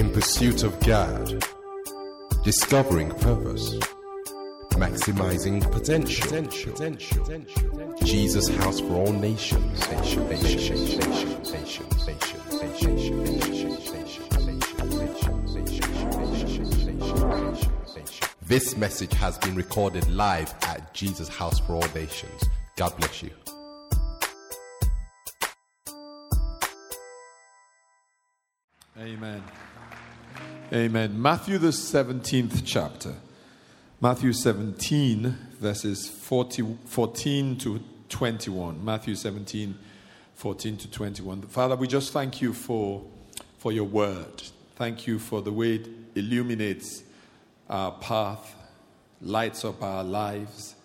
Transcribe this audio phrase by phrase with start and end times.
[0.00, 1.44] In pursuit of God,
[2.42, 3.74] discovering purpose,
[4.70, 6.26] maximizing potential.
[6.26, 6.72] potential.
[6.72, 7.94] potential.
[8.02, 9.78] Jesus House for All Nations.
[9.90, 14.06] Nation, nation, nation, nation, nation, nation, nation, nation,
[17.98, 22.42] nation, This message has been recorded live at Jesus House for All Nations.
[22.76, 23.30] God bless you.
[28.98, 29.42] Amen.
[30.72, 31.20] Amen.
[31.20, 33.16] Matthew, the 17th chapter.
[34.00, 38.84] Matthew 17, verses 40, 14 to 21.
[38.84, 39.76] Matthew 17,
[40.36, 41.42] 14 to 21.
[41.42, 43.04] Father, we just thank you for,
[43.58, 44.44] for your word.
[44.76, 47.02] Thank you for the way it illuminates
[47.68, 48.54] our path,
[49.20, 50.76] lights up our lives,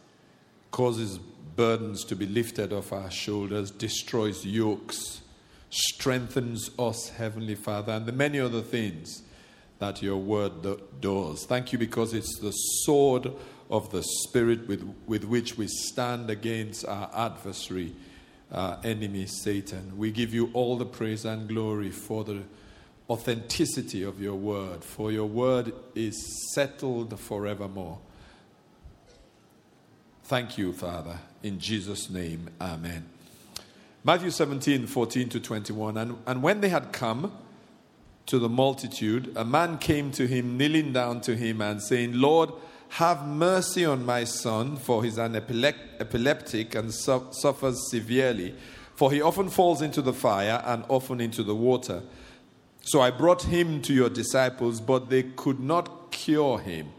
[0.72, 1.20] causes
[1.56, 5.22] burdens to be lifted off our shoulders, destroys yokes,
[5.70, 9.22] strengthens us, Heavenly Father, and the many other things
[9.80, 10.52] that your word
[11.02, 11.46] does.
[11.46, 13.32] Thank you because it's the sword
[13.70, 17.96] of the Spirit with, with which we stand against our adversary,
[18.52, 19.98] our enemy, Satan.
[19.98, 22.44] We give you all the praise and glory for the
[23.10, 28.00] authenticity of your word, for your word is settled forevermore.
[30.24, 31.20] Thank you, Father.
[31.44, 33.06] In Jesus' name, amen.
[34.04, 35.98] Matthew 17, 14 to 21.
[35.98, 37.32] And, and when they had come
[38.28, 42.52] to the multitude, a man came to him, kneeling down to him, and saying, Lord,
[42.90, 48.56] have mercy on my son, for he's an epileptic and su- suffers severely.
[48.96, 52.04] For he often falls into the fire and often into the water.
[52.82, 56.90] So I brought him to your disciples, but they could not cure him.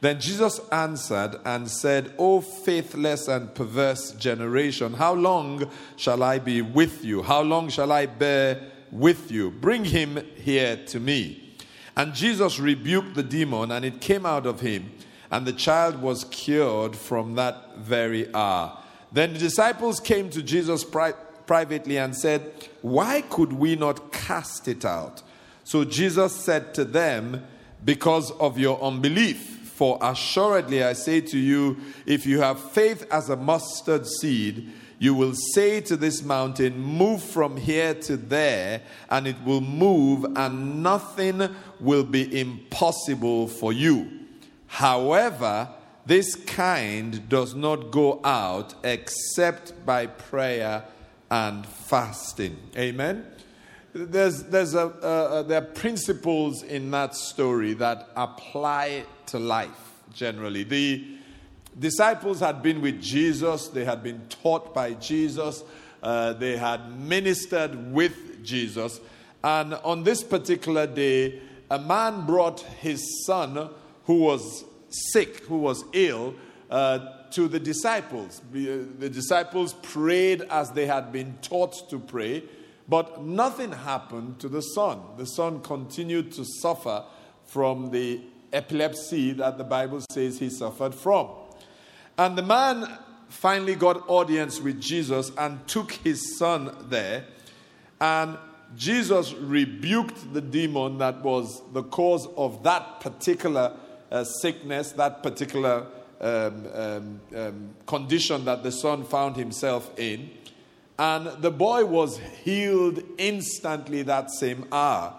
[0.00, 6.60] Then Jesus answered and said, O faithless and perverse generation, how long shall I be
[6.60, 7.22] with you?
[7.22, 8.60] How long shall I bear
[8.94, 9.50] with you?
[9.50, 11.56] Bring him here to me.
[11.96, 14.92] And Jesus rebuked the demon, and it came out of him,
[15.30, 18.78] and the child was cured from that very hour.
[19.12, 21.14] Then the disciples came to Jesus pri-
[21.46, 25.22] privately and said, Why could we not cast it out?
[25.62, 27.44] So Jesus said to them,
[27.84, 29.50] Because of your unbelief.
[29.74, 35.14] For assuredly I say to you, if you have faith as a mustard seed, you
[35.14, 40.82] will say to this mountain, Move from here to there, and it will move, and
[40.82, 41.48] nothing
[41.80, 44.10] will be impossible for you.
[44.66, 45.68] However,
[46.06, 50.84] this kind does not go out except by prayer
[51.30, 52.56] and fasting.
[52.76, 53.26] Amen
[53.94, 60.64] there's, there's a, uh, there are principles in that story that apply to life generally.
[60.64, 61.04] The
[61.78, 65.62] disciples had been with Jesus, they had been taught by Jesus,
[66.02, 69.00] uh, they had ministered with Jesus.
[69.42, 71.40] And on this particular day,
[71.70, 73.70] a man brought his son
[74.04, 74.64] who was
[75.12, 76.34] sick, who was ill,
[76.70, 76.98] uh,
[77.30, 78.40] to the disciples.
[78.52, 82.44] The disciples prayed as they had been taught to pray.
[82.88, 85.00] But nothing happened to the son.
[85.16, 87.04] The son continued to suffer
[87.46, 88.20] from the
[88.52, 91.28] epilepsy that the Bible says he suffered from.
[92.16, 92.98] And the man
[93.28, 97.24] finally got audience with Jesus and took his son there.
[98.00, 98.38] And
[98.76, 103.76] Jesus rebuked the demon that was the cause of that particular
[104.10, 105.86] uh, sickness, that particular
[106.20, 110.30] um, um, um, condition that the son found himself in.
[110.98, 115.14] And the boy was healed instantly that same hour.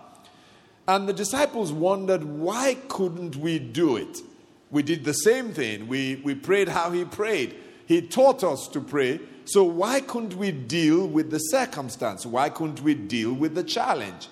[0.88, 4.22] And the disciples wondered, why couldn't we do it?
[4.72, 5.88] We did the same thing.
[5.88, 7.56] We, we prayed how he prayed.
[7.86, 9.20] He taught us to pray.
[9.46, 12.26] So why couldn't we deal with the circumstance?
[12.26, 14.30] Why couldn't we deal with the challenge?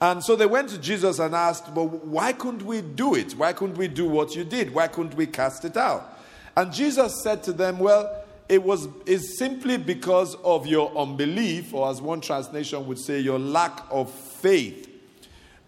[0.00, 3.32] And so they went to Jesus and asked, Well, why couldn't we do it?
[3.34, 4.74] Why couldn't we do what you did?
[4.74, 6.18] Why couldn't we cast it out?
[6.56, 11.88] And Jesus said to them, Well, it was is simply because of your unbelief, or
[11.88, 14.91] as one translation would say, your lack of faith.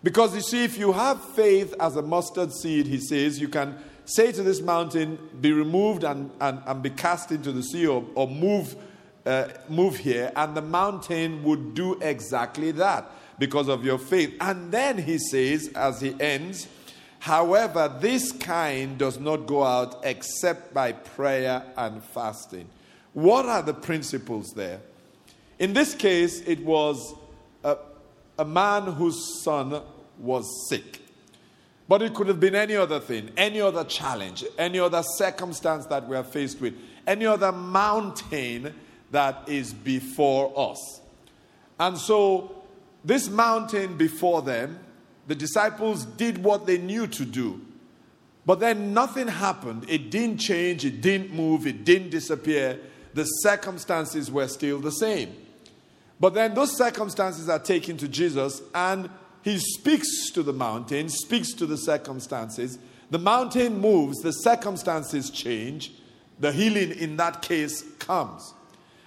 [0.04, 3.76] Because you see, if you have faith as a mustard seed, he says, you can
[4.04, 8.04] say to this mountain, be removed and, and, and be cast into the sea, or,
[8.14, 8.76] or move,
[9.26, 14.34] uh, move here, and the mountain would do exactly that because of your faith.
[14.40, 16.68] And then he says, as he ends,
[17.24, 22.68] However, this kind does not go out except by prayer and fasting.
[23.14, 24.82] What are the principles there?
[25.58, 27.14] In this case, it was
[27.64, 27.78] a,
[28.38, 29.80] a man whose son
[30.18, 31.00] was sick.
[31.88, 36.08] But it could have been any other thing, any other challenge, any other circumstance that
[36.08, 36.74] we are faced with,
[37.06, 38.74] any other mountain
[39.10, 41.00] that is before us.
[41.78, 42.62] And so,
[43.04, 44.78] this mountain before them
[45.26, 47.60] The disciples did what they knew to do.
[48.46, 49.86] But then nothing happened.
[49.88, 52.78] It didn't change, it didn't move, it didn't disappear.
[53.14, 55.34] The circumstances were still the same.
[56.20, 59.08] But then those circumstances are taken to Jesus, and
[59.44, 62.78] he speaks to the mountain, speaks to the circumstances.
[63.10, 65.92] The mountain moves, the circumstances change,
[66.40, 68.54] the healing in that case comes.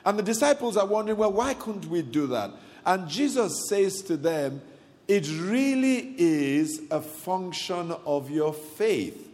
[0.05, 2.51] And the disciples are wondering, well, why couldn't we do that?
[2.85, 4.61] And Jesus says to them,
[5.07, 9.27] it really is a function of your faith.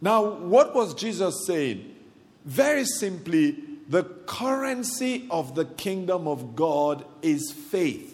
[0.00, 1.94] Now, what was Jesus saying?
[2.46, 8.11] Very simply, the currency of the kingdom of God is faith.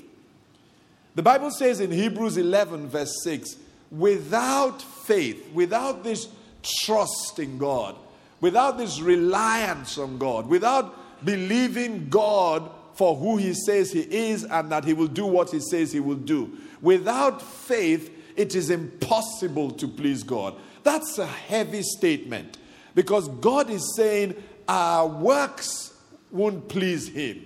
[1.19, 3.56] The Bible says in Hebrews 11, verse 6,
[3.91, 6.29] without faith, without this
[6.62, 7.97] trust in God,
[8.41, 14.70] without this reliance on God, without believing God for who He says He is and
[14.70, 19.73] that He will do what He says He will do, without faith, it is impossible
[19.73, 20.55] to please God.
[20.85, 22.59] That's a heavy statement
[22.94, 25.94] because God is saying our works
[26.31, 27.44] won't please Him,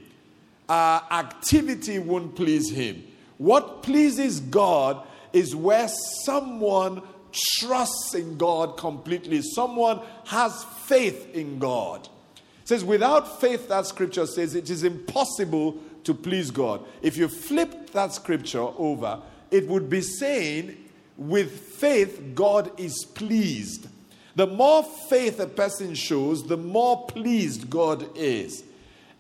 [0.69, 3.05] our activity won't please Him.
[3.43, 5.89] What pleases God is where
[6.25, 7.03] someone
[7.33, 12.09] trusts in God completely, someone has faith in God.
[12.37, 16.85] It says, without faith, that scripture says it is impossible to please God.
[17.03, 20.77] If you flip that scripture over, it would be saying
[21.17, 23.89] with faith, God is pleased.
[24.37, 28.63] The more faith a person shows, the more pleased God is.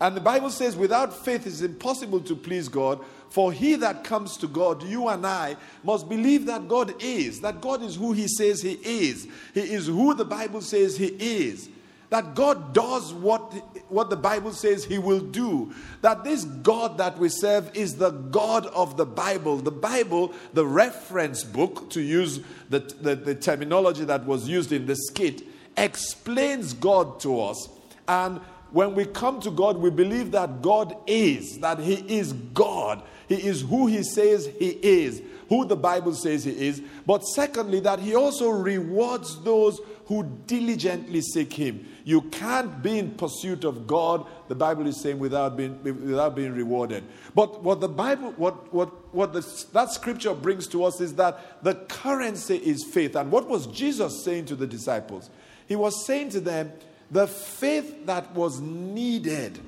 [0.02, 3.00] And the Bible says, without faith, it's impossible to please God.
[3.31, 7.60] For he that comes to God, you and I, must believe that God is, that
[7.60, 9.26] God is who he says he is.
[9.54, 11.70] He is who the Bible says he is
[12.12, 13.54] that God does what,
[13.88, 15.72] what the Bible says He will do.
[16.02, 19.56] That this God that we serve is the God of the Bible.
[19.56, 24.84] The Bible, the reference book, to use the, the, the terminology that was used in
[24.84, 25.40] the skit,
[25.78, 27.70] explains God to us.
[28.06, 33.02] And when we come to God, we believe that God is, that He is God.
[33.28, 36.82] He is who He says He is, who the Bible says He is.
[37.06, 41.86] But secondly, that He also rewards those who diligently seek Him.
[42.04, 46.52] You can't be in pursuit of God, the Bible is saying, without being, without being
[46.54, 47.04] rewarded.
[47.34, 49.40] But what the Bible, what, what, what the,
[49.72, 53.16] that scripture brings to us is that the currency is faith.
[53.16, 55.30] And what was Jesus saying to the disciples?
[55.69, 56.72] He was saying to them,
[57.12, 59.59] the faith that was needed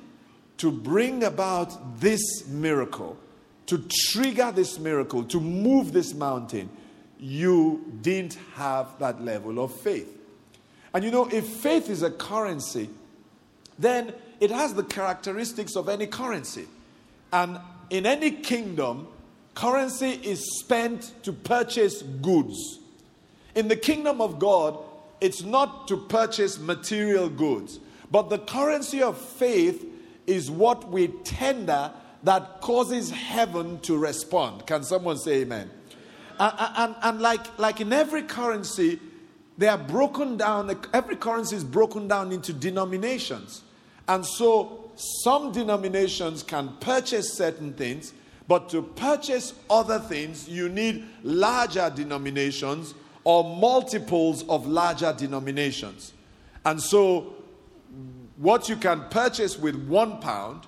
[0.57, 3.17] to bring about this miracle,
[3.67, 6.69] to trigger this miracle, to move this mountain,
[7.19, 10.11] you didn't have that level of faith.
[10.93, 12.89] And you know, if faith is a currency,
[13.77, 16.65] then it has the characteristics of any currency.
[17.31, 17.59] And
[17.91, 19.07] in any kingdom,
[19.53, 22.79] currency is spent to purchase goods.
[23.53, 24.79] In the kingdom of God,
[25.21, 27.79] it's not to purchase material goods,
[28.11, 29.85] but the currency of faith
[30.27, 31.91] is what we tender
[32.23, 34.65] that causes heaven to respond.
[34.65, 35.69] Can someone say amen?
[36.39, 38.99] And, and, and like, like in every currency,
[39.57, 43.63] they are broken down, every currency is broken down into denominations.
[44.07, 48.13] And so some denominations can purchase certain things,
[48.47, 52.93] but to purchase other things, you need larger denominations
[53.25, 56.13] or multiples of larger denominations.
[56.63, 57.33] And so,
[58.37, 60.67] what you can purchase with one pound,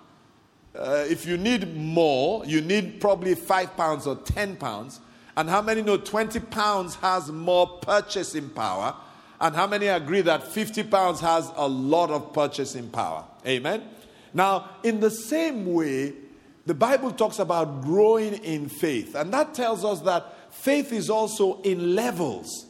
[0.76, 5.00] uh, if you need more, you need probably five pounds or ten pounds.
[5.38, 8.96] And how many know 20 pounds has more purchasing power?
[9.40, 13.24] And how many agree that 50 pounds has a lot of purchasing power?
[13.46, 13.84] Amen.
[14.34, 16.14] Now, in the same way,
[16.66, 19.14] the Bible talks about growing in faith.
[19.14, 22.66] And that tells us that faith is also in levels.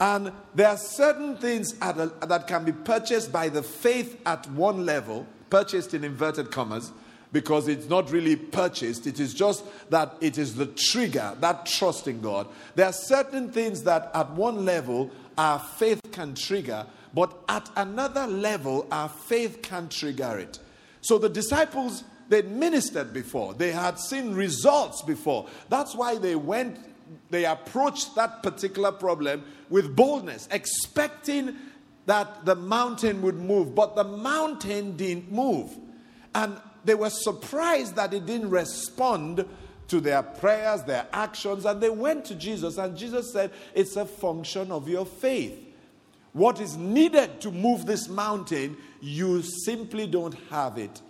[0.00, 4.84] And there are certain things a, that can be purchased by the faith at one
[4.84, 6.92] level, purchased in inverted commas,
[7.32, 9.06] because it's not really purchased.
[9.06, 12.48] It is just that it is the trigger, that trust in God.
[12.74, 18.26] There are certain things that at one level our faith can trigger, but at another
[18.26, 20.58] level our faith can trigger it.
[21.00, 25.46] So the disciples, they ministered before, they had seen results before.
[25.68, 26.78] That's why they went,
[27.30, 31.56] they approached that particular problem with boldness, expecting
[32.06, 35.76] that the mountain would move, but the mountain didn't move.
[36.34, 39.46] And they were surprised that it didn't respond
[39.88, 44.06] to their prayers, their actions, and they went to Jesus, and Jesus said, It's a
[44.06, 45.60] function of your faith.
[46.32, 51.00] What is needed to move this mountain, you simply don't have it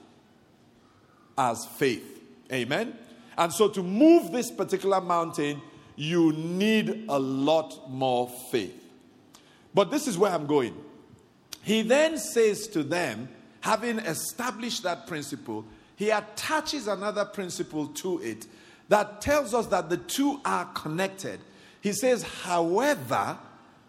[1.39, 2.23] as faith.
[2.53, 2.97] Amen?
[3.37, 5.63] And so, to move this particular mountain,
[5.97, 8.81] you need a lot more faith.
[9.73, 10.75] But this is where I'm going.
[11.63, 13.29] He then says to them,
[13.61, 15.65] having established that principle,
[15.97, 18.47] he attaches another principle to it
[18.89, 21.41] that tells us that the two are connected.
[21.81, 23.39] He says, however,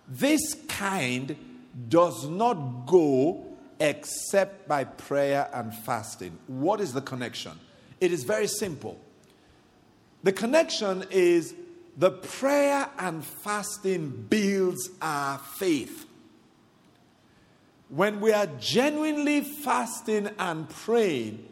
[0.08, 1.36] this kind
[1.90, 3.46] does not go
[3.80, 6.38] except by prayer and fasting.
[6.48, 7.54] What is the connection?
[8.00, 9.00] It is very simple.
[10.24, 11.54] The connection is
[11.98, 16.06] the prayer and fasting builds our faith.
[17.90, 21.48] When we are genuinely fasting and praying,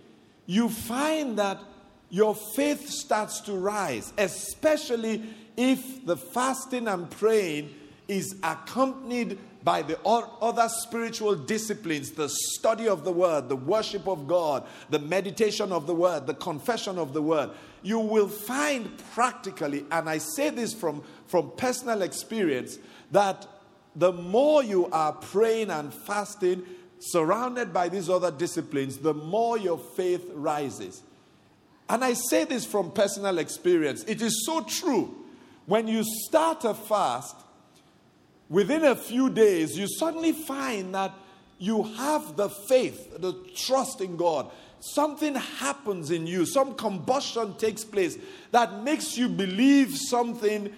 [0.45, 1.61] you find that
[2.09, 5.23] your faith starts to rise, especially
[5.55, 7.73] if the fasting and praying
[8.07, 14.27] is accompanied by the other spiritual disciplines the study of the word, the worship of
[14.27, 17.49] God, the meditation of the word, the confession of the word.
[17.81, 22.77] You will find practically, and I say this from, from personal experience,
[23.11, 23.47] that
[23.95, 26.63] the more you are praying and fasting,
[26.99, 31.03] surrounded by these other disciplines, the more your faith rises.
[31.89, 34.03] And I say this from personal experience.
[34.05, 35.13] It is so true.
[35.65, 37.35] When you start a fast,
[38.53, 41.11] within a few days, you suddenly find that
[41.57, 44.51] you have the faith, the trust in God.
[44.79, 48.17] Something happens in you, some combustion takes place
[48.51, 50.71] that makes you believe something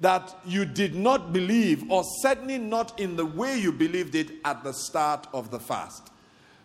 [0.00, 4.64] that you did not believe, or certainly not in the way you believed it at
[4.64, 6.10] the start of the fast.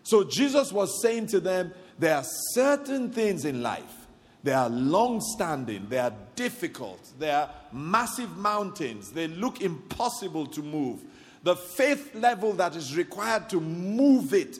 [0.03, 3.98] So Jesus was saying to them, There are certain things in life
[4.43, 10.61] they are long standing, they are difficult, they are massive mountains, they look impossible to
[10.61, 11.01] move.
[11.43, 14.59] The faith level that is required to move it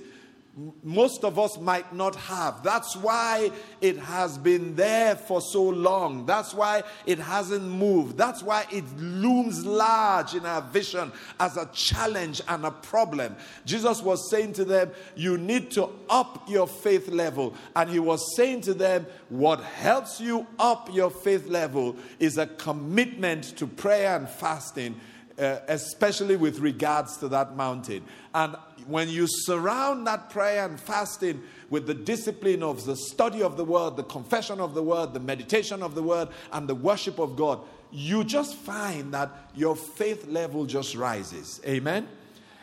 [0.84, 2.64] most of us might not have.
[2.64, 3.52] That's why
[3.82, 6.26] it has been there for so long.
[6.26, 8.18] That's why it hasn't moved.
[8.18, 13.36] That's why it looms large in our vision as a challenge and a problem.
[13.66, 17.54] Jesus was saying to them, You need to up your faith level.
[17.76, 22.48] And he was saying to them, What helps you up your faith level is a
[22.48, 25.00] commitment to prayer and fasting.
[25.40, 28.04] Uh, especially with regards to that mountain.
[28.36, 33.56] And when you surround that prayer and fasting with the discipline of the study of
[33.56, 37.20] the word, the confession of the word, the meditation of the word, and the worship
[37.20, 41.62] of God, you just find that your faith level just rises.
[41.66, 42.10] Amen?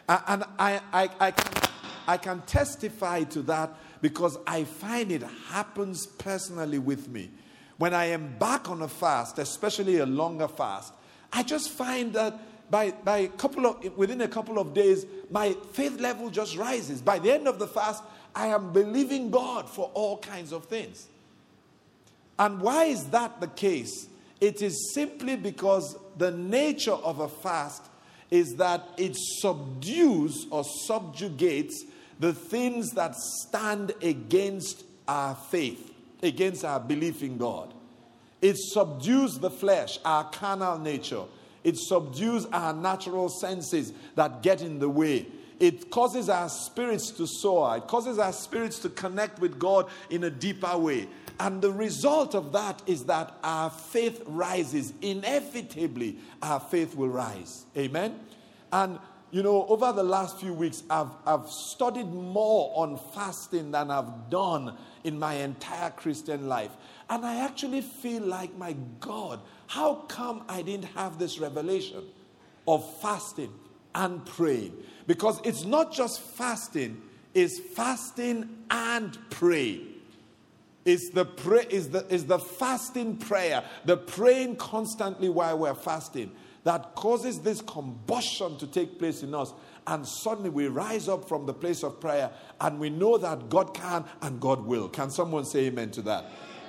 [0.06, 1.71] And I, I, I, can,
[2.06, 7.30] I can testify to that because I find it happens personally with me.
[7.78, 10.92] When I am back on a fast, especially a longer fast,
[11.33, 12.38] I just find that
[12.70, 17.00] by, by a couple of, within a couple of days, my faith level just rises.
[17.00, 18.02] By the end of the fast,
[18.35, 21.06] I am believing God for all kinds of things.
[22.38, 24.08] And why is that the case?
[24.40, 27.82] It is simply because the nature of a fast
[28.30, 31.85] is that it subdues or subjugates
[32.18, 35.92] the things that stand against our faith,
[36.23, 37.73] against our belief in God.
[38.42, 41.25] It subdues the flesh, our carnal nature.
[41.66, 45.26] It subdues our natural senses that get in the way.
[45.58, 47.78] It causes our spirits to soar.
[47.78, 51.08] It causes our spirits to connect with God in a deeper way.
[51.40, 54.92] And the result of that is that our faith rises.
[55.02, 57.66] Inevitably, our faith will rise.
[57.76, 58.20] Amen?
[58.73, 63.90] And, you know, over the last few weeks, I've, I've studied more on fasting than
[63.90, 66.71] I've done in my entire Christian life.
[67.11, 72.04] And I actually feel like, my God, how come I didn't have this revelation
[72.68, 73.52] of fasting
[73.95, 74.75] and praying?
[75.06, 77.02] Because it's not just fasting,
[77.35, 79.88] it's fasting and praying.
[80.85, 86.30] It's the, pray, is the, is the fasting prayer, the praying constantly while we're fasting
[86.66, 89.52] that causes this combustion to take place in us.
[89.87, 92.28] And suddenly we rise up from the place of prayer
[92.61, 94.88] and we know that God can and God will.
[94.88, 96.25] Can someone say amen to that?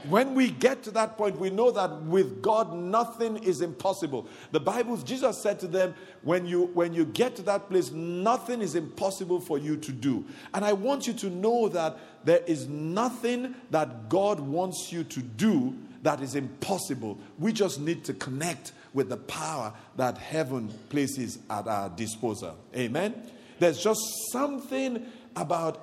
[0.07, 4.27] When we get to that point, we know that with God nothing is impossible.
[4.51, 8.61] The Bible, Jesus said to them, when you when you get to that place, nothing
[8.61, 10.23] is impossible for you to do.
[10.53, 15.21] And I want you to know that there is nothing that God wants you to
[15.23, 17.17] do that is impossible.
[17.39, 22.57] We just need to connect with the power that heaven places at our disposal.
[22.75, 23.13] Amen.
[23.59, 24.01] There's just
[24.31, 25.79] something about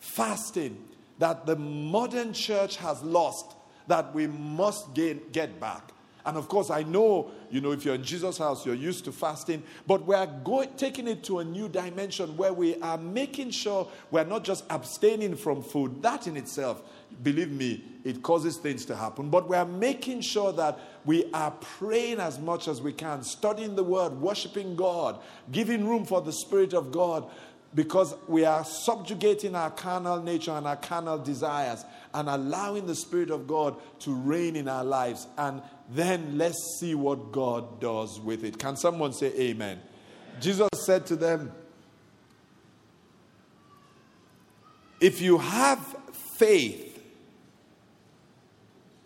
[0.00, 0.82] fasting
[1.18, 3.54] that the modern church has lost
[3.86, 5.92] that we must gain, get back.
[6.24, 9.12] And of course, I know, you know, if you're in Jesus' house, you're used to
[9.12, 13.50] fasting, but we are going, taking it to a new dimension where we are making
[13.50, 16.02] sure we're not just abstaining from food.
[16.02, 16.82] That in itself,
[17.22, 19.28] believe me, it causes things to happen.
[19.30, 23.74] But we are making sure that we are praying as much as we can, studying
[23.76, 27.28] the word, worshiping God, giving room for the Spirit of God,
[27.74, 31.84] because we are subjugating our carnal nature and our carnal desires
[32.14, 35.26] and allowing the Spirit of God to reign in our lives.
[35.36, 35.60] And
[35.90, 38.58] then let's see what God does with it.
[38.58, 39.80] Can someone say amen?
[40.40, 41.52] Jesus said to them,
[45.00, 45.78] If you have
[46.38, 46.87] faith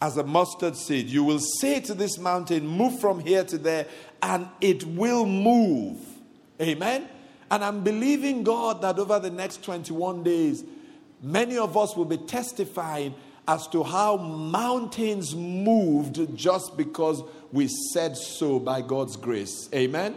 [0.02, 3.86] as a mustard seed, you will say to this mountain, Move from here to there,
[4.20, 5.96] and it will move.
[6.60, 7.08] Amen.
[7.52, 10.64] And I'm believing God that over the next 21 days,
[11.22, 13.14] many of us will be testifying
[13.46, 19.68] as to how mountains moved just because we said so by God's grace.
[19.72, 20.16] Amen.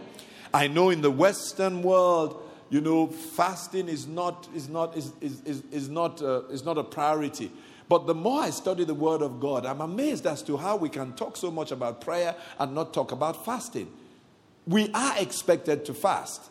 [0.52, 5.42] I know in the Western world, you know, fasting is not is not is is,
[5.42, 7.52] is, is not uh, is not a priority.
[7.88, 10.88] But the more I study the Word of God, I'm amazed as to how we
[10.88, 13.92] can talk so much about prayer and not talk about fasting.
[14.66, 16.50] We are expected to fast.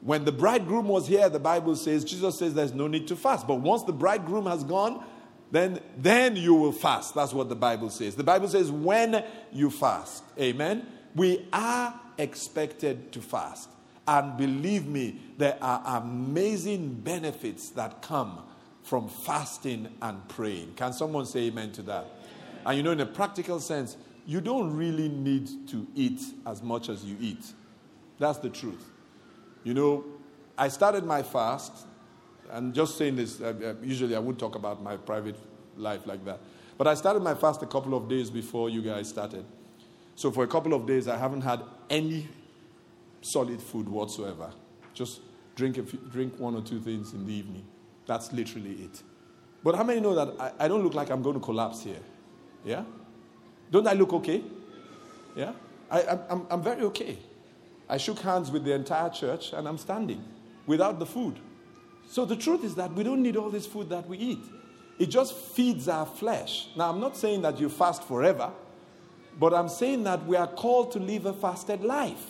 [0.00, 3.46] When the bridegroom was here, the Bible says, Jesus says there's no need to fast.
[3.46, 5.04] But once the bridegroom has gone,
[5.50, 7.14] then, then you will fast.
[7.14, 8.16] That's what the Bible says.
[8.16, 10.24] The Bible says when you fast.
[10.40, 10.86] Amen.
[11.14, 13.68] We are expected to fast.
[14.08, 18.42] And believe me, there are amazing benefits that come
[18.82, 20.74] from fasting and praying.
[20.74, 22.06] Can someone say amen to that?
[22.66, 23.96] And you know, in a practical sense,
[24.26, 27.44] you don't really need to eat as much as you eat.
[28.18, 28.90] That's the truth.
[29.64, 30.04] You know,
[30.56, 31.86] I started my fast,
[32.50, 35.36] and just saying this, uh, uh, usually I wouldn't talk about my private
[35.76, 36.40] life like that.
[36.78, 39.44] But I started my fast a couple of days before you guys started.
[40.14, 42.28] So for a couple of days, I haven't had any
[43.22, 44.52] solid food whatsoever.
[44.94, 45.20] Just
[45.54, 47.64] drink, a few, drink one or two things in the evening.
[48.06, 49.02] That's literally it.
[49.62, 52.00] But how many know that I, I don't look like I'm going to collapse here?
[52.64, 52.84] Yeah?
[53.70, 54.42] Don't I look okay?
[55.36, 55.52] Yeah?
[55.90, 57.18] I, I'm, I'm very okay.
[57.88, 60.24] I shook hands with the entire church and I'm standing
[60.66, 61.38] without the food.
[62.08, 64.44] So the truth is that we don't need all this food that we eat.
[64.98, 66.68] It just feeds our flesh.
[66.76, 68.50] Now, I'm not saying that you fast forever,
[69.38, 72.24] but I'm saying that we are called to live a fasted life.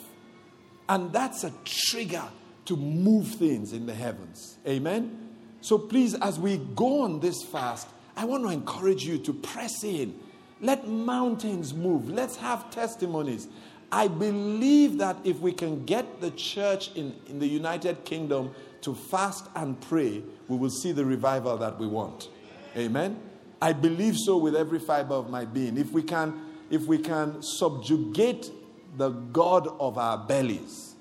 [0.89, 2.25] And that's a trigger
[2.67, 4.57] to move things in the heavens.
[4.67, 5.22] Amen?
[5.63, 9.85] So please, as we go on this fast, I want to encourage you to press
[9.85, 10.19] in.
[10.61, 12.11] Let mountains move.
[12.11, 13.49] Let's have testimonies.
[13.91, 18.95] I believe that if we can get the church in, in the United Kingdom to
[18.95, 22.29] fast and pray, we will see the revival that we want.
[22.77, 23.21] Amen.
[23.61, 25.79] I believe so with every fiber of my being.
[25.79, 28.51] If we can, if we can subjugate
[28.97, 30.97] the God of our bellies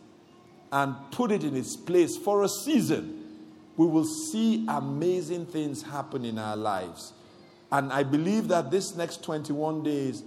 [0.71, 3.20] and put it in its place for a season,
[3.81, 7.13] we will see amazing things happen in our lives.
[7.71, 10.21] And I believe that this next 21 days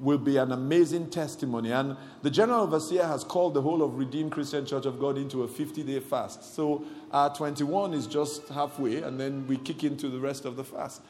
[0.00, 1.72] will be an amazing testimony.
[1.72, 5.42] And the General Overseer has called the whole of Redeemed Christian Church of God into
[5.42, 6.54] a 50 day fast.
[6.54, 10.62] So our 21 is just halfway, and then we kick into the rest of the
[10.62, 11.02] fast.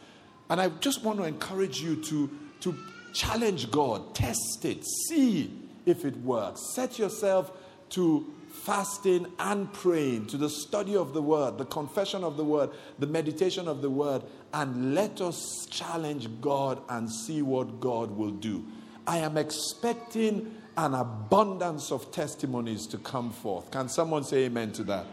[0.48, 2.74] And I just want to encourage you to, to
[3.12, 5.52] challenge God, test it, see
[5.84, 6.72] if it works.
[6.74, 7.52] Set yourself
[7.90, 8.26] to
[8.66, 13.06] fasting and praying, to the study of the word, the confession of the word, the
[13.06, 14.22] meditation of the word,
[14.52, 18.66] and let us challenge God and see what God will do.
[19.06, 23.70] I am expecting an abundance of testimonies to come forth.
[23.70, 25.06] Can someone say amen to that?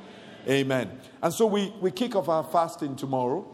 [0.47, 0.99] Amen.
[1.21, 3.45] And so we, we kick off our fasting tomorrow.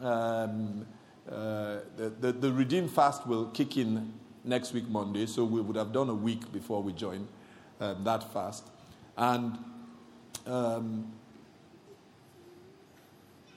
[0.00, 0.86] Um,
[1.28, 5.26] uh, the, the, the Redeem fast will kick in next week, Monday.
[5.26, 7.26] So we would have done a week before we join
[7.80, 8.64] um, that fast.
[9.16, 9.58] And
[10.46, 11.12] um,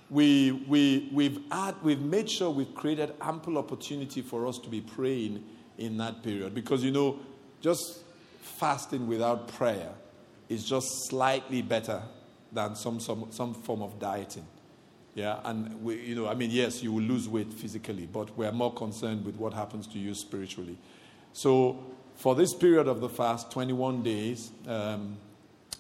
[0.10, 4.82] we, we, we've, add, we've made sure we've created ample opportunity for us to be
[4.82, 5.44] praying
[5.78, 6.54] in that period.
[6.54, 7.20] Because, you know,
[7.62, 8.00] just
[8.42, 9.92] fasting without prayer
[10.48, 12.02] is just slightly better
[12.52, 14.46] than some, some, some form of dieting.
[15.16, 18.52] Yeah, and we, you know, I mean, yes, you will lose weight physically, but we're
[18.52, 20.78] more concerned with what happens to you spiritually.
[21.34, 21.84] So,
[22.20, 25.18] for this period of the fast, 21 days, um,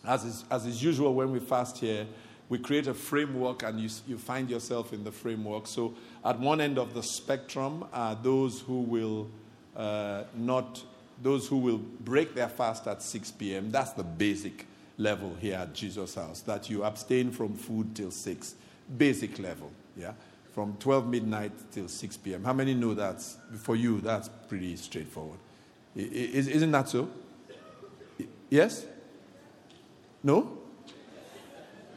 [0.07, 2.07] as, is, as is usual when we fast here,
[2.47, 5.67] we create a framework and you, you find yourself in the framework.
[5.67, 9.27] So, at one end of the spectrum are those who will
[9.75, 10.81] uh, not
[11.21, 13.69] those who will break their fast at 6 p.m.
[13.69, 14.65] That's the basic
[14.97, 18.55] level here at Jesus House, that you abstain from food till 6.
[18.97, 20.13] Basic level, yeah?
[20.53, 22.45] From 12 midnight till 6 p.m.
[22.45, 23.21] How many know that?
[23.57, 25.39] For you, that's pretty straightforward.
[25.95, 27.09] Isn't that so?
[28.49, 28.85] Yes?
[30.23, 30.57] No?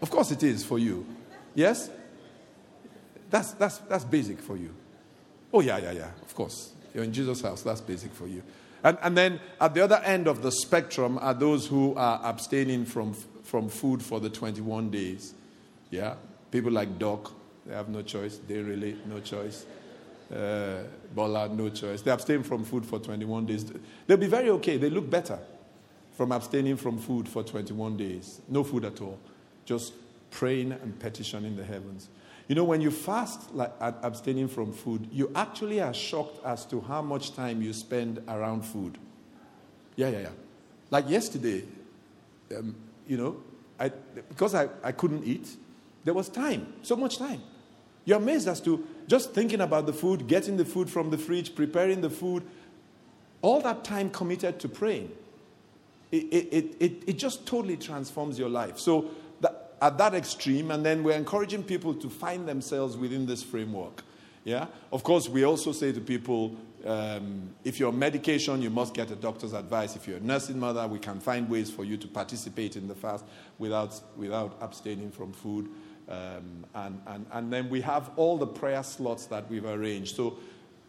[0.00, 1.06] Of course it is for you.
[1.54, 1.90] Yes?
[3.30, 4.74] That's, that's, that's basic for you.
[5.52, 6.72] Oh, yeah, yeah, yeah, of course.
[6.94, 8.42] You're in Jesus' house, that's basic for you.
[8.84, 12.84] And, and then at the other end of the spectrum are those who are abstaining
[12.84, 15.34] from, from food for the 21 days.
[15.90, 16.14] Yeah?
[16.50, 17.32] People like Doc,
[17.64, 18.38] they have no choice.
[18.46, 19.64] They really, no choice.
[20.32, 22.00] Uh, Bola, no choice.
[22.00, 23.70] They abstain from food for 21 days.
[24.06, 24.78] They'll be very okay.
[24.78, 25.38] They look better
[26.12, 28.40] from abstaining from food for 21 days.
[28.48, 29.18] No food at all.
[29.64, 29.92] Just
[30.30, 32.08] praying and petitioning the heavens.
[32.48, 36.80] You know, when you fast, like abstaining from food, you actually are shocked as to
[36.80, 38.98] how much time you spend around food.
[39.96, 40.28] Yeah, yeah, yeah.
[40.90, 41.64] Like yesterday,
[42.56, 42.74] um,
[43.06, 43.36] you know,
[43.78, 43.90] I,
[44.28, 45.56] because I, I couldn't eat,
[46.04, 47.42] there was time, so much time.
[48.04, 51.54] You're amazed as to just thinking about the food, getting the food from the fridge,
[51.54, 52.42] preparing the food,
[53.42, 55.12] all that time committed to praying.
[56.10, 58.78] It, it, it, it, just totally transforms your life.
[58.78, 59.10] So,
[59.40, 64.02] that, at that extreme, and then we're encouraging people to find themselves within this framework.
[64.44, 64.66] Yeah?
[64.92, 69.10] Of course, we also say to people um, if you're on medication, you must get
[69.10, 69.94] a doctor's advice.
[69.94, 72.94] If you're a nursing mother, we can find ways for you to participate in the
[72.94, 73.24] fast
[73.58, 75.68] without, without abstaining from food.
[76.12, 80.14] Um, and, and, and then we have all the prayer slots that we've arranged.
[80.14, 80.36] So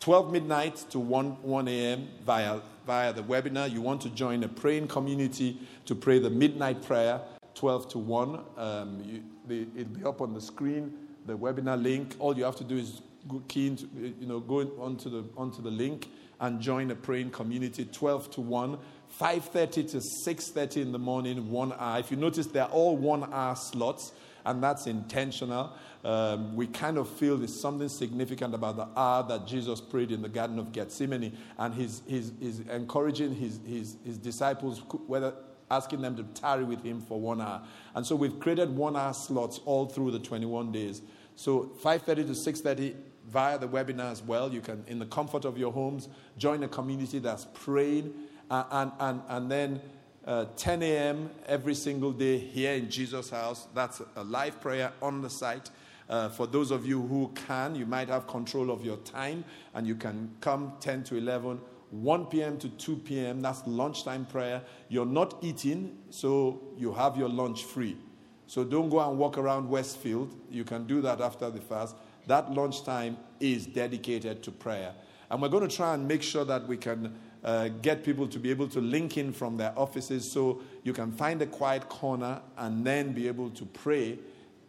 [0.02, 2.10] 12 midnight to 1, 1 a.m.
[2.26, 3.72] Via, via the webinar.
[3.72, 7.22] You want to join a praying community to pray the midnight prayer,
[7.56, 8.40] 12 to 1.
[8.58, 10.94] Um, you, the, it'll be up on the screen,
[11.26, 12.18] the webinar link.
[12.20, 15.62] All you have to do is go, key into, you know, go onto the, onto
[15.62, 16.10] the link
[16.42, 18.78] and join a praying community, 12 to 1.
[19.22, 22.00] 5.30 to 6.30 in the morning, one hour.
[22.00, 24.12] If you notice, they're all one hour slots
[24.46, 25.74] and that's intentional.
[26.04, 30.22] Um, we kind of feel there's something significant about the hour that Jesus prayed in
[30.22, 35.34] the Garden of Gethsemane, and he's, he's, he's encouraging his, his, his disciples, whether
[35.72, 37.62] asking them to tarry with him for one hour.
[37.96, 41.02] And so we've created one hour slots all through the 21 days.
[41.36, 42.96] So 5.30 to 6.30
[43.28, 44.54] via the webinar as well.
[44.54, 48.14] You can, in the comfort of your homes, join a community that's praying.
[48.52, 49.82] And, and, and then
[50.26, 51.30] uh, 10 a.m.
[51.48, 53.68] every single day here in Jesus' house.
[53.74, 55.70] That's a live prayer on the site.
[56.10, 59.88] Uh, for those of you who can, you might have control of your time and
[59.88, 61.60] you can come 10 to 11,
[61.92, 62.58] 1 p.m.
[62.58, 63.42] to 2 p.m.
[63.42, 64.62] That's lunchtime prayer.
[64.90, 67.98] You're not eating, so you have your lunch free.
[68.48, 70.36] So don't go and walk around Westfield.
[70.50, 71.96] You can do that after the fast.
[72.28, 74.94] That lunchtime is dedicated to prayer.
[75.30, 78.40] And we're going to try and make sure that we can uh, get people to
[78.40, 82.42] be able to link in from their offices so you can find a quiet corner
[82.58, 84.18] and then be able to pray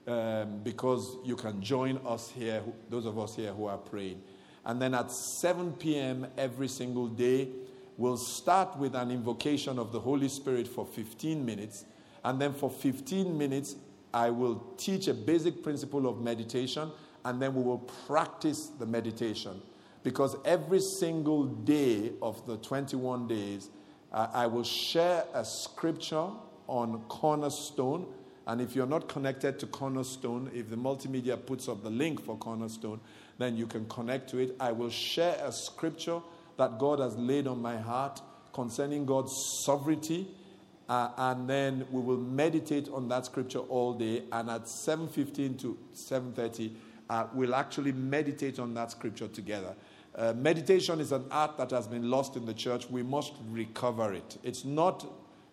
[0.06, 4.20] um, because you can join us here, those of us here who are praying.
[4.66, 6.26] And then at 7 p.m.
[6.36, 7.48] every single day,
[7.96, 11.84] we'll start with an invocation of the Holy Spirit for 15 minutes.
[12.24, 13.76] And then for 15 minutes,
[14.12, 16.90] I will teach a basic principle of meditation,
[17.24, 19.60] and then we will practice the meditation
[20.04, 23.70] because every single day of the 21 days,
[24.12, 26.28] uh, I will share a scripture
[26.68, 28.06] on Cornerstone.
[28.46, 32.36] And if you're not connected to Cornerstone, if the multimedia puts up the link for
[32.36, 33.00] Cornerstone,
[33.38, 34.54] then you can connect to it.
[34.60, 36.20] I will share a scripture
[36.58, 38.20] that God has laid on my heart
[38.52, 39.32] concerning God's
[39.64, 40.28] sovereignty.
[40.86, 44.24] Uh, and then we will meditate on that scripture all day.
[44.30, 46.76] And at 7:15 to 7:30,
[47.08, 49.74] uh, we'll actually meditate on that scripture together.
[50.16, 52.88] Uh, meditation is an art that has been lost in the church.
[52.88, 54.38] We must recover it.
[54.44, 55.04] It's not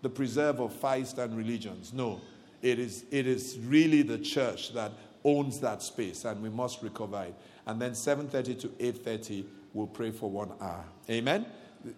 [0.02, 1.93] the preserve of five and religions.
[1.93, 2.21] No,
[2.62, 4.91] it is, it is really the church that
[5.24, 7.36] owns that space, and we must recover it.
[7.65, 10.86] And then 7:30 to 8:30, we'll pray for one hour.
[11.10, 11.45] Amen.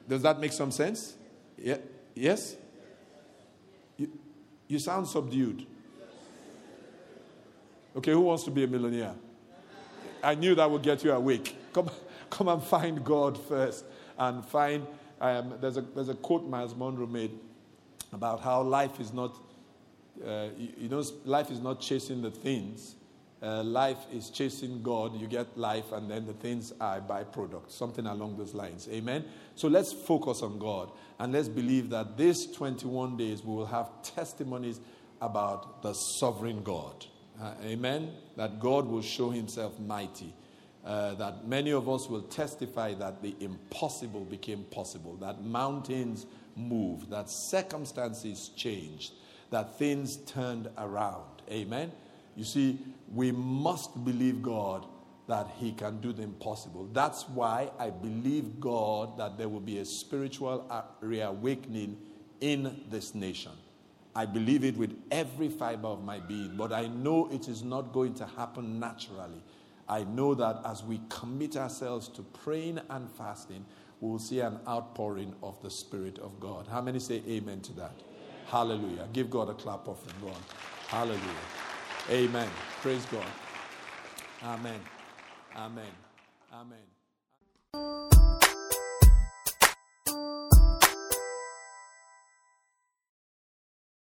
[0.07, 1.15] Does that make some sense?
[1.57, 1.77] Yeah.
[2.15, 2.55] Yes.
[3.97, 4.09] You,
[4.67, 5.65] you sound subdued.
[7.95, 9.15] Okay, who wants to be a millionaire?
[10.23, 11.55] I knew that would get you awake.
[11.73, 11.89] Come.
[12.33, 13.85] Come and find God first
[14.17, 14.87] and find.
[15.21, 17.29] Um, there's, a, there's a quote Myles Munroe made
[18.11, 19.37] about how life is not,
[20.25, 22.95] uh, you, you, know, life is not chasing the things.
[23.39, 25.15] Uh, life is chasing God.
[25.15, 28.89] You get life, and then the things are byproduct, something along those lines.
[28.91, 29.25] Amen.
[29.53, 33.91] So let's focus on God and let's believe that these 21 days we will have
[34.01, 34.79] testimonies
[35.21, 37.05] about the sovereign God.
[37.39, 38.11] Uh, amen.
[38.37, 40.33] That God will show Himself mighty
[40.85, 47.09] uh, that many of us will testify that the impossible became possible, that mountains moved,
[47.09, 49.13] that circumstances changed,
[49.49, 51.41] that things turned around.
[51.49, 51.91] Amen.
[52.35, 52.79] You see,
[53.13, 54.85] we must believe God
[55.27, 56.89] that He can do the impossible.
[56.91, 60.69] That's why I believe God that there will be a spiritual
[60.99, 61.97] reawakening
[62.41, 63.53] in this nation.
[64.15, 67.93] I believe it with every fiber of my being, but I know it is not
[67.93, 69.41] going to happen naturally.
[69.87, 73.65] I know that as we commit ourselves to praying and fasting,
[73.99, 76.67] we will see an outpouring of the Spirit of God.
[76.67, 77.91] How many say amen to that?
[77.91, 78.47] Amen.
[78.47, 79.07] Hallelujah.
[79.13, 80.15] Give God a clap offering.
[80.21, 80.41] Go on.
[80.87, 81.21] Hallelujah.
[82.09, 82.49] Amen.
[82.81, 83.25] Praise God.
[84.43, 84.79] Amen.
[85.55, 85.85] Amen.
[86.53, 86.79] Amen.